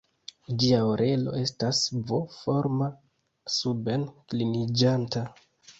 Ĝia 0.61 0.79
orelo 0.93 1.33
estas 1.41 1.83
V-forma, 2.09 2.91
suben-kliniĝanta. 3.59 5.29